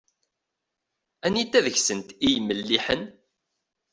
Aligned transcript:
Anita 1.25 1.59
deg-sent 1.65 2.09
i 2.25 2.27
imelliḥen? 2.37 3.03